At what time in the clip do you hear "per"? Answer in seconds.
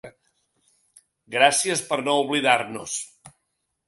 1.89-1.99